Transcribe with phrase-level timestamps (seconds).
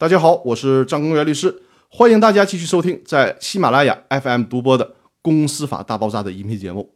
[0.00, 4.86] 大家好，我是张公元律师，欢迎大家继续收听在喜马拉雅 FM 独播的
[5.20, 6.94] 《公司法大爆炸》的音频节目。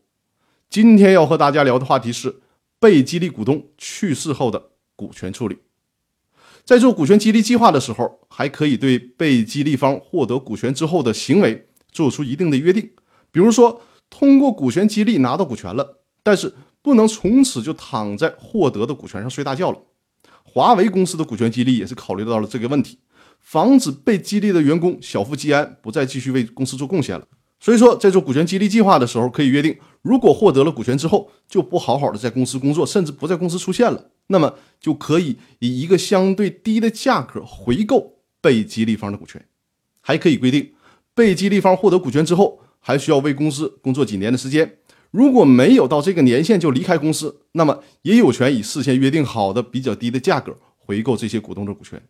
[0.71, 2.41] 今天要和大家聊的话题是
[2.81, 5.59] 被激励股东去世后的股权处理。
[6.65, 12.91] 在做股权激励计划的时候，还可以对被激励方获得股权之后的行为做出一定的约定，
[13.31, 19.79] 比如说通过股权激励拿到股权了，但是不能从此就躺在获得的股权上睡大觉了。
[20.55, 22.97] 华为公司的股权激励也是考虑到了这个问题，
[23.41, 27.27] 防止被激励的员工小富即安，不再继续为公司做贡献了。
[27.59, 39.45] 所以说，在做股权激励计划的时候，可以约定，如果获得了股权之后，就不好好的在公司工作，甚至不在公司出现了，那么就可以以一个相对低的价格回购被激励方的股权。
[40.03, 40.73] 还可以规定，
[41.17, 44.77] 被激励方获得股权之后，还需要为公司工作几年的时间。
[45.15, 52.03] 如果没有到这个年限就离开公司，那么也有权以事先约定好的比较低的价格回购这些股东的股权。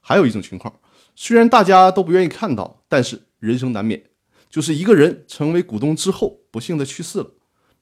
[0.00, 0.80] 还有一种情况，
[1.14, 4.02] 虽然大家都不愿意看到，但是人生难免，
[4.50, 7.30] 就是一个人成为股东之后不幸的去世了，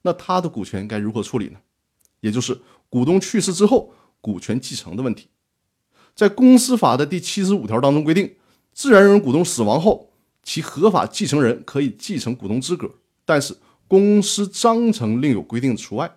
[0.03, 1.57] 那他的股权该如何处理呢？
[2.19, 5.29] 也就是股东去世之后股权继承的问题。
[6.13, 8.35] 在公司法的第七十五条当中规定，
[8.71, 10.11] 自然人股东死亡后，
[10.43, 12.87] 其合法继承人可以继承股东资格，
[13.25, 13.57] 但是。
[13.91, 16.09] 公司章程另有规定除外，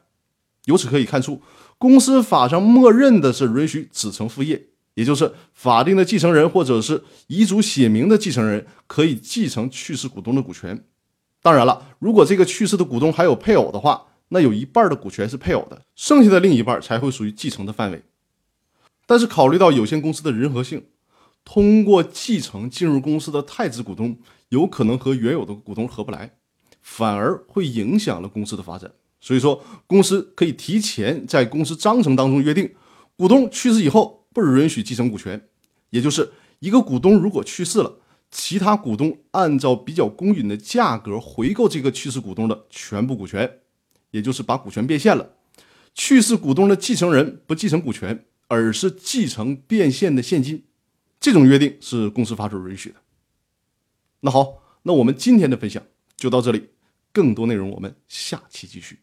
[0.66, 1.42] 由此可以看出，
[1.76, 10.84] 公司法上默认的是允许子承父业，也就是法定的继承人或者是遗嘱写明的继承人可以继承去世股东的股权。
[11.42, 18.04] 当然了，如果这个去世的股东还有配偶的话，那有一半的股权是配偶的，剩下的另一半才会属于继承的范围。
[19.04, 20.84] 但是考虑到有限公司的人和性，
[21.44, 24.16] 通过继承进入公司的太子股东
[24.50, 26.36] 有可能和原有的股东合不来。
[26.84, 32.70] 反而会影响了公司的发展，所以说公司可以提前在公司章程当中约定，
[33.16, 35.48] 股东去世以后不允许继承股权，
[35.88, 43.60] 也就是一个股东如果去世了，其他股东按照比较公允的价格回购这个去世股东的全部股权，
[44.10, 45.30] 也就是把股权变现了。
[45.94, 50.64] 去世股东的继承人不继承股权，而是继承变现的现金，
[51.18, 52.96] 这种约定是公司法所允许的。
[54.20, 55.82] 那好，那我们今天的分享
[56.16, 56.73] 就到这里。
[57.14, 58.98] 更多内容，我们下期继续。